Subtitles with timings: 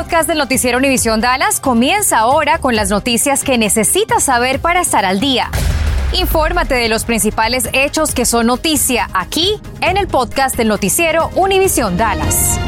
[0.00, 5.04] podcast del noticiero Univisión Dallas comienza ahora con las noticias que necesitas saber para estar
[5.04, 5.48] al día.
[6.18, 11.98] Infórmate de los principales hechos que son noticia aquí en el podcast del noticiero Univisión
[11.98, 12.58] Dallas.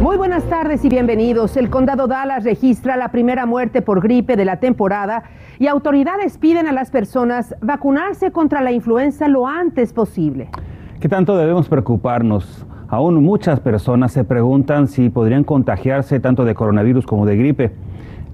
[0.00, 1.56] Muy buenas tardes y bienvenidos.
[1.56, 5.22] El condado Dallas registra la primera muerte por gripe de la temporada
[5.60, 10.50] y autoridades piden a las personas vacunarse contra la influenza lo antes posible.
[10.98, 12.66] ¿Qué tanto debemos preocuparnos?
[12.92, 17.72] Aún muchas personas se preguntan si podrían contagiarse tanto de coronavirus como de gripe.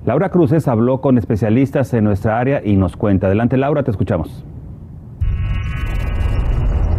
[0.04, 3.28] Laura Cruces habló con especialistas en nuestra área y nos cuenta.
[3.28, 4.44] Adelante Laura, te escuchamos.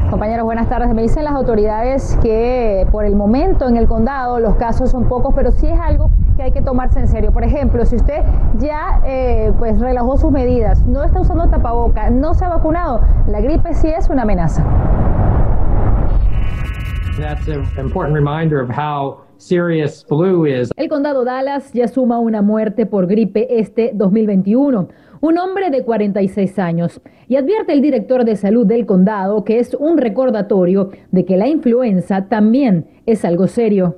[0.09, 0.93] Compañeros, buenas tardes.
[0.93, 5.33] Me dicen las autoridades que por el momento en el condado los casos son pocos,
[5.35, 7.33] pero sí es algo que hay que tomarse en serio.
[7.33, 8.23] Por ejemplo, si usted
[8.57, 13.41] ya eh, pues relajó sus medidas, no está usando tapaboca, no se ha vacunado, la
[13.41, 14.63] gripe sí es una amenaza.
[20.75, 24.89] El condado Dallas ya suma una muerte por gripe este 2021
[25.21, 29.73] un hombre de 46 años, y advierte el director de salud del condado que es
[29.73, 33.97] un recordatorio de que la influenza también es algo serio.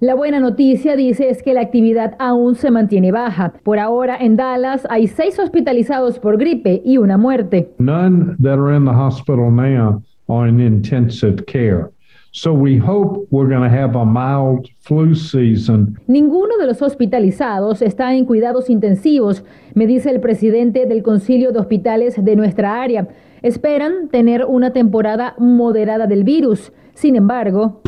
[0.00, 3.54] La buena noticia, dice, es que la actividad aún se mantiene baja.
[3.64, 7.72] Por ahora, en Dallas hay seis hospitalizados por gripe y una muerte.
[7.78, 11.90] None that are in the hospital now are in intensive care.
[12.30, 15.98] So we hope we're going to have a mild flu season.
[16.06, 21.58] Ninguno de los hospitalizados está en cuidados intensivos, me dice el presidente del Concilio de
[21.58, 23.08] Hospitales de nuestra área.
[23.42, 26.72] Esperan tener una temporada moderada del virus.
[26.94, 27.80] Sin embargo,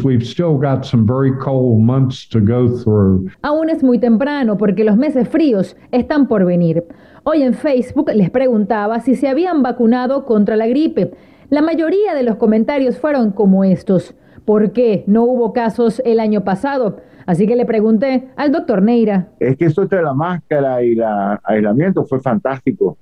[3.42, 6.84] aún es muy temprano porque los meses fríos están por venir.
[7.24, 11.10] Hoy en Facebook les preguntaba si se habían vacunado contra la gripe.
[11.48, 14.14] La mayoría de los comentarios fueron como estos.
[14.44, 16.98] ¿Por qué no hubo casos el año pasado?
[17.26, 19.28] Así que le pregunté al doctor Neira.
[19.40, 21.02] Es que esto de la máscara y el
[21.42, 22.96] aislamiento fue fantástico.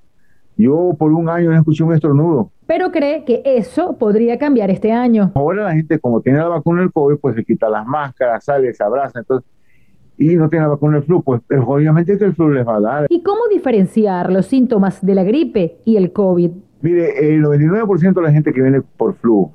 [0.59, 2.51] Yo por un año no escuché un estornudo.
[2.67, 5.31] Pero cree que eso podría cambiar este año.
[5.35, 8.73] Ahora la gente, como tiene la vacuna del COVID, pues se quita las máscaras, sale,
[8.73, 9.49] se abraza, entonces,
[10.17, 12.81] y no tiene la vacuna del flu, pues obviamente que el flu les va a
[12.81, 13.05] dar.
[13.07, 16.51] ¿Y cómo diferenciar los síntomas de la gripe y el COVID?
[16.81, 19.53] Mire, el 99% de la gente que viene por flu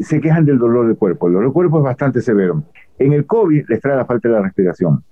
[0.00, 1.26] se quejan del dolor del cuerpo.
[1.26, 2.62] El dolor del cuerpo es bastante severo.
[2.98, 5.04] En el COVID les trae la falta de la respiración.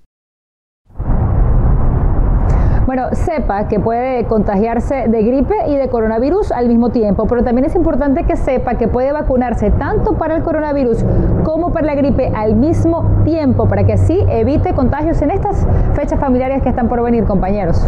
[2.89, 7.65] Bueno, sepa que puede contagiarse de gripe y de coronavirus al mismo tiempo, pero también
[7.65, 11.05] es importante que sepa que puede vacunarse tanto para el coronavirus
[11.43, 16.19] como para la gripe al mismo tiempo, para que así evite contagios en estas fechas
[16.19, 17.87] familiares que están por venir, compañeros.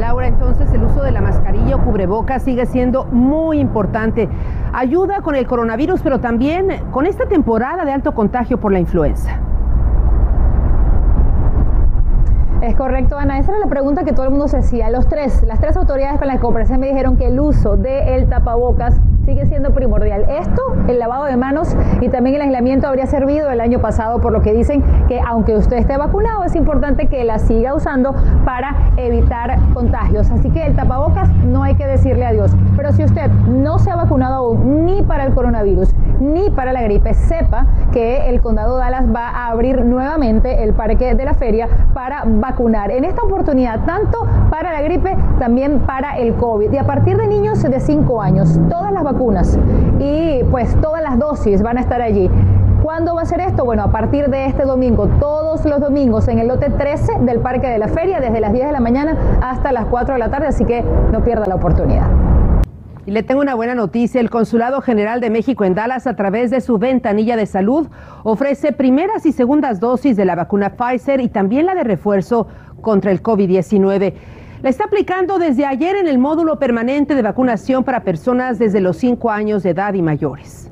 [0.00, 4.28] Laura, entonces el uso de la mascarilla o cubreboca sigue siendo muy importante.
[4.72, 9.38] Ayuda con el coronavirus, pero también con esta temporada de alto contagio por la influenza.
[12.60, 13.38] Es correcto, Ana.
[13.38, 14.90] Esa era la pregunta que todo el mundo se hacía.
[14.90, 18.28] Los tres, las tres autoridades con las que conversé me dijeron que el uso del
[18.28, 18.96] tapabocas
[19.28, 20.24] sigue siendo primordial.
[20.30, 24.32] Esto, el lavado de manos y también el aislamiento habría servido el año pasado, por
[24.32, 28.14] lo que dicen que aunque usted esté vacunado, es importante que la siga usando
[28.46, 30.30] para evitar contagios.
[30.30, 32.56] Así que el tapabocas no hay que decirle adiós.
[32.74, 36.82] Pero si usted no se ha vacunado aún ni para el coronavirus ni para la
[36.82, 41.68] gripe, sepa que el condado Dallas va a abrir nuevamente el parque de la feria
[41.92, 42.90] para vacunar.
[42.90, 46.72] En esta oportunidad, tanto para la gripe, también para el COVID.
[46.72, 49.17] Y a partir de niños de 5 años, todas las vacunas
[49.98, 52.30] y pues todas las dosis van a estar allí.
[52.82, 53.64] ¿Cuándo va a ser esto?
[53.64, 57.66] Bueno, a partir de este domingo, todos los domingos en el lote 13 del Parque
[57.66, 60.46] de la Feria, desde las 10 de la mañana hasta las 4 de la tarde,
[60.46, 62.06] así que no pierda la oportunidad.
[63.06, 64.20] Y le tengo una buena noticia.
[64.20, 67.88] El Consulado General de México en Dallas, a través de su ventanilla de salud,
[68.22, 72.46] ofrece primeras y segundas dosis de la vacuna Pfizer y también la de refuerzo
[72.80, 74.14] contra el COVID-19.
[74.60, 78.96] La está aplicando desde ayer en el módulo permanente de vacunación para personas desde los
[78.96, 80.68] 5 años de edad y mayores.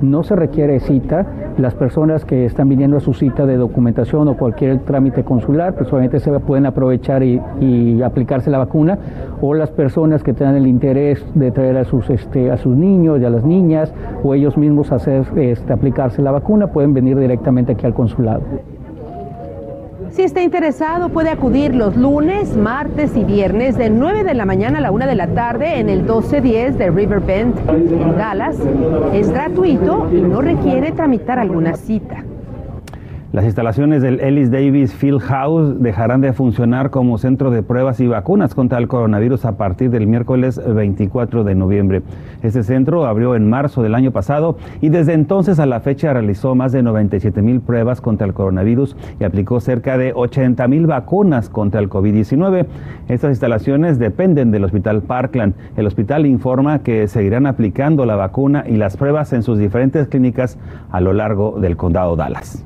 [0.00, 1.26] No se requiere cita.
[1.58, 5.92] Las personas que están viniendo a su cita de documentación o cualquier trámite consular, pues
[5.92, 8.98] obviamente se pueden aprovechar y, aplicarse la vacuna.
[9.42, 13.20] O las personas que tengan el interés de traer a sus, este, a sus niños
[13.20, 13.92] y a las niñas
[14.22, 18.40] o ellos mismos hacer este, aplicarse la vacuna, pueden venir directamente aquí al consulado.
[20.18, 24.78] Si está interesado, puede acudir los lunes, martes y viernes de 9 de la mañana
[24.78, 28.56] a la 1 de la tarde en el 1210 de River Bend en Dallas.
[29.14, 32.24] Es gratuito y no requiere tramitar alguna cita.
[33.30, 38.06] Las instalaciones del Ellis Davis Field House dejarán de funcionar como centro de pruebas y
[38.06, 42.00] vacunas contra el coronavirus a partir del miércoles 24 de noviembre.
[42.42, 46.54] Este centro abrió en marzo del año pasado y desde entonces a la fecha realizó
[46.54, 51.50] más de 97 mil pruebas contra el coronavirus y aplicó cerca de 80 mil vacunas
[51.50, 52.64] contra el COVID-19.
[53.08, 55.52] Estas instalaciones dependen del Hospital Parkland.
[55.76, 60.56] El hospital informa que seguirán aplicando la vacuna y las pruebas en sus diferentes clínicas
[60.90, 62.64] a lo largo del condado Dallas.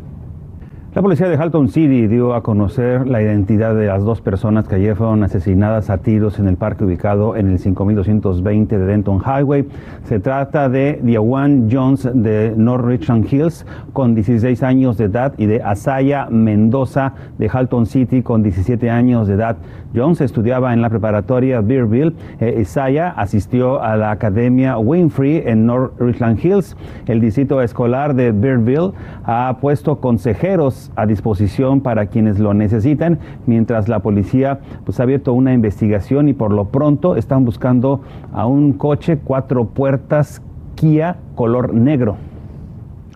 [0.95, 4.75] La policía de Halton City dio a conocer la identidad de las dos personas que
[4.75, 9.67] ayer fueron asesinadas a tiros en el parque ubicado en el 5220 de Denton Highway.
[10.05, 15.47] Se trata de Diawan Jones de North Richland Hills con 16 años de edad y
[15.47, 19.57] de Asaya Mendoza de Halton City con 17 años de edad.
[19.95, 22.15] Jones estudiaba en la preparatoria Beerville.
[22.41, 26.77] Eh, Isaiah asistió a la academia Winfrey en North Richland Hills.
[27.07, 28.93] El distrito escolar de Beerville
[29.25, 35.33] ha puesto consejeros a disposición para quienes lo necesitan, mientras la policía pues, ha abierto
[35.33, 38.01] una investigación y por lo pronto están buscando
[38.33, 40.43] a un coche cuatro puertas
[40.75, 42.17] Kia color negro.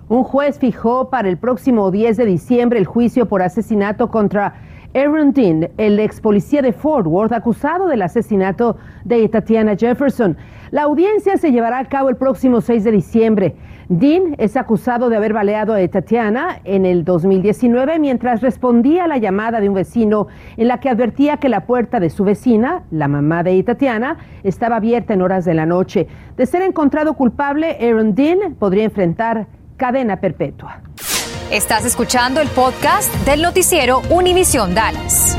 [0.08, 4.54] Un juez fijó para el próximo 10 de diciembre el juicio por asesinato contra
[4.94, 10.36] Aaron Dean, el ex policía de Fort Worth, acusado del asesinato de Tatiana Jefferson.
[10.70, 13.56] La audiencia se llevará a cabo el próximo 6 de diciembre.
[13.88, 19.18] Dean es acusado de haber baleado a Tatiana en el 2019 mientras respondía a la
[19.18, 23.06] llamada de un vecino en la que advertía que la puerta de su vecina, la
[23.06, 26.08] mamá de Tatiana, estaba abierta en horas de la noche.
[26.36, 29.46] De ser encontrado culpable, Aaron Dean podría enfrentar
[29.76, 30.80] cadena perpetua.
[31.50, 35.36] Estás escuchando el podcast del noticiero Univisión Dallas.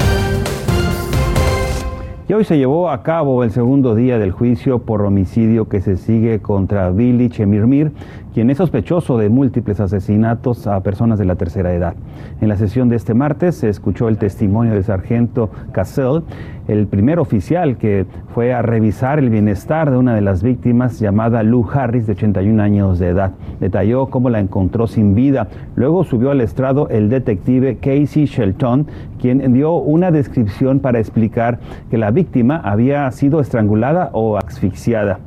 [2.30, 5.98] Y hoy se llevó a cabo el segundo día del juicio por homicidio que se
[5.98, 7.92] sigue contra Billy Chemirmir,
[8.38, 11.96] quien es sospechoso de múltiples asesinatos a personas de la tercera edad.
[12.40, 16.22] En la sesión de este martes se escuchó el testimonio del sargento Cassell,
[16.68, 18.06] el primer oficial que
[18.36, 22.62] fue a revisar el bienestar de una de las víctimas llamada Lou Harris, de 81
[22.62, 23.32] años de edad.
[23.60, 25.48] Detalló cómo la encontró sin vida.
[25.76, 28.86] Luego subió al estrado el detective Casey Shelton,
[29.20, 31.58] quien dio una descripción para explicar
[31.90, 35.22] que la víctima había sido estrangulada o asfixiada.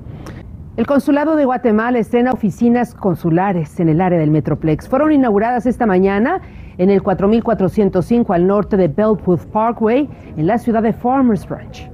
[0.81, 4.89] El Consulado de Guatemala estrena oficinas consulares en el área del Metroplex.
[4.89, 6.41] Fueron inauguradas esta mañana
[6.79, 11.91] en el 4405 al norte de Beltwood Parkway, en la ciudad de Farmers Branch.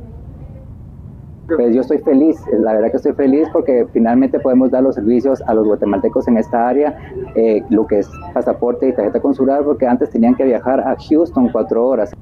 [1.48, 5.42] Pues yo estoy feliz, la verdad que estoy feliz porque finalmente podemos dar los servicios
[5.48, 6.96] a los guatemaltecos en esta área,
[7.34, 11.48] eh, lo que es pasaporte y tarjeta consular, porque antes tenían que viajar a Houston
[11.48, 12.12] cuatro horas.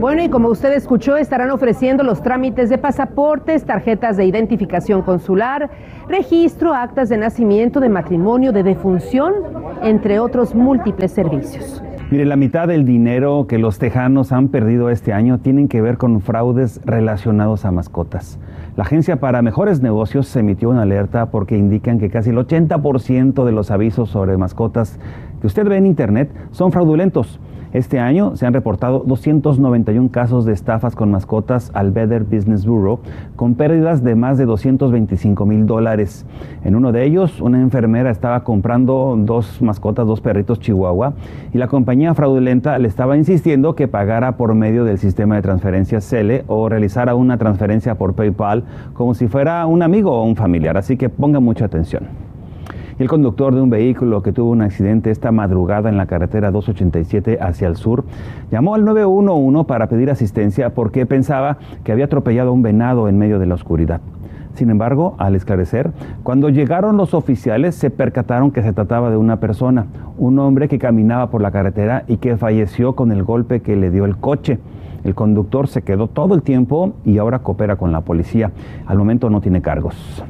[0.00, 5.70] Bueno, y como usted escuchó, estarán ofreciendo los trámites de pasaportes, tarjetas de identificación consular,
[6.08, 9.32] registro, actas de nacimiento, de matrimonio, de defunción,
[9.82, 11.82] entre otros múltiples servicios.
[12.10, 15.96] Mire, la mitad del dinero que los tejanos han perdido este año tienen que ver
[15.96, 18.38] con fraudes relacionados a mascotas.
[18.76, 23.52] La Agencia para Mejores Negocios emitió una alerta porque indican que casi el 80% de
[23.52, 24.98] los avisos sobre mascotas
[25.44, 27.38] que usted ve en Internet son fraudulentos.
[27.74, 33.00] Este año se han reportado 291 casos de estafas con mascotas al Better Business Bureau,
[33.36, 36.24] con pérdidas de más de 225 mil dólares.
[36.64, 41.12] En uno de ellos, una enfermera estaba comprando dos mascotas, dos perritos chihuahua,
[41.52, 46.08] y la compañía fraudulenta le estaba insistiendo que pagara por medio del sistema de transferencias
[46.08, 48.64] CELE o realizara una transferencia por PayPal
[48.94, 50.78] como si fuera un amigo o un familiar.
[50.78, 52.23] Así que ponga mucha atención
[52.98, 57.38] el conductor de un vehículo que tuvo un accidente esta madrugada en la carretera 287
[57.40, 58.04] hacia el sur
[58.50, 63.18] llamó al 911 para pedir asistencia porque pensaba que había atropellado a un venado en
[63.18, 64.00] medio de la oscuridad.
[64.54, 65.90] Sin embargo, al esclarecer,
[66.22, 69.86] cuando llegaron los oficiales se percataron que se trataba de una persona,
[70.16, 73.90] un hombre que caminaba por la carretera y que falleció con el golpe que le
[73.90, 74.60] dio el coche.
[75.02, 78.52] El conductor se quedó todo el tiempo y ahora coopera con la policía.
[78.86, 80.24] Al momento no tiene cargos.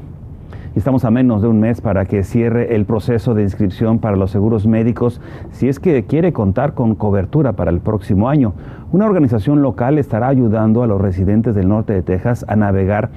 [0.76, 4.32] Estamos a menos de un mes para que cierre el proceso de inscripción para los
[4.32, 5.20] seguros médicos
[5.52, 8.54] si es que quiere contar con cobertura para el próximo año.
[8.90, 13.10] Una organización local estará ayudando a los residentes del norte de Texas a navegar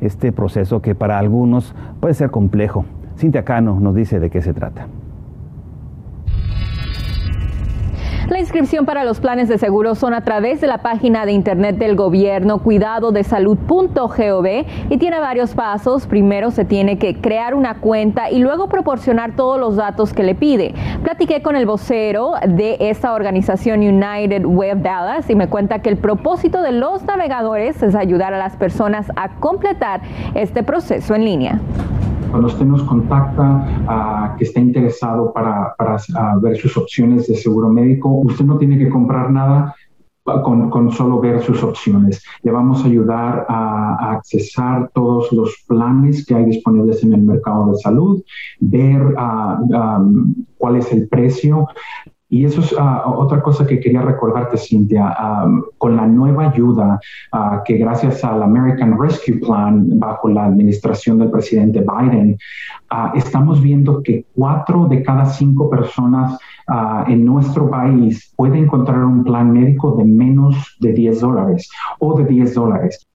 [0.00, 2.86] este proceso que para algunos puede ser complejo.
[3.18, 4.86] Cintia Cano nos dice de qué se trata.
[8.32, 11.76] La inscripción para los planes de seguro son a través de la página de internet
[11.76, 14.46] del gobierno cuidadodesalud.gov
[14.88, 16.06] y tiene varios pasos.
[16.06, 20.34] Primero se tiene que crear una cuenta y luego proporcionar todos los datos que le
[20.34, 20.74] pide.
[21.02, 25.98] Platiqué con el vocero de esta organización United Web Dallas y me cuenta que el
[25.98, 30.00] propósito de los navegadores es ayudar a las personas a completar
[30.34, 31.60] este proceso en línea.
[32.32, 37.68] Cuando usted nos contacta uh, que está interesado para, uh, ver sus opciones de seguro
[37.68, 39.74] médico, usted no tiene que comprar nada,
[40.24, 42.24] con, con, solo ver sus opciones.
[42.42, 47.20] Le vamos a ayudar a, a, accesar todos los planes que hay disponibles en el
[47.20, 48.22] mercado de salud,
[48.60, 49.14] ver
[50.56, 51.68] cuál es el precio.
[52.32, 55.14] Y eso es uh, otra cosa que quería recordarte, Cintia,
[55.76, 56.98] con la nueva ayuda
[57.30, 62.38] uh, que gracias al American Rescue Plan bajo la administración del presidente Biden,
[63.14, 66.38] estamos viendo que cuatro de cada cinco personas
[67.06, 72.24] en nuestro país puede encontrar un plan médico de menos de 10 dólares o de
[72.24, 73.06] 10 dólares.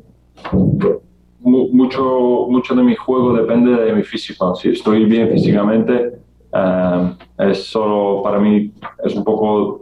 [1.40, 4.56] mucho, mucho de mi juego depende de mi físico.
[4.56, 6.20] Si estoy bien físicamente,
[6.54, 8.72] uh, es solo para mí,
[9.04, 9.82] es un poco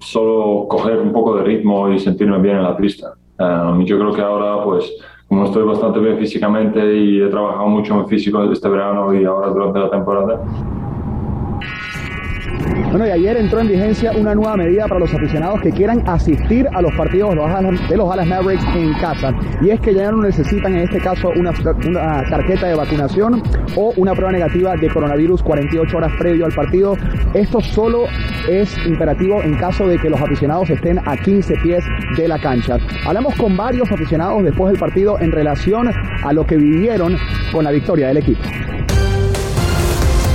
[0.00, 3.14] solo coger un poco de ritmo y sentirme bien en la pista.
[3.38, 4.92] Um, yo creo que ahora, pues,
[5.28, 9.48] como estoy bastante bien físicamente y he trabajado mucho en físico este verano y ahora
[9.48, 10.40] durante la temporada,
[12.90, 16.66] bueno, y ayer entró en vigencia una nueva medida para los aficionados que quieran asistir
[16.72, 19.32] a los partidos de los Dallas Mavericks en casa.
[19.62, 21.52] Y es que ya no necesitan en este caso una,
[21.86, 23.42] una tarjeta de vacunación
[23.76, 26.96] o una prueba negativa de coronavirus 48 horas previo al partido.
[27.32, 28.06] Esto solo
[28.48, 31.84] es imperativo en caso de que los aficionados estén a 15 pies
[32.16, 32.76] de la cancha.
[33.06, 35.88] Hablamos con varios aficionados después del partido en relación
[36.24, 37.16] a lo que vivieron
[37.52, 38.42] con la victoria del equipo.